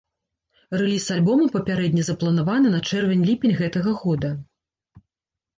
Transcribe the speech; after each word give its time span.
Рэліз 0.79 1.05
альбома 1.15 1.45
папярэдне 1.57 2.03
запланаваны 2.09 2.71
на 2.77 2.81
чэрвень-ліпень 2.93 3.55
гэтага 3.61 3.95
года. 4.03 4.35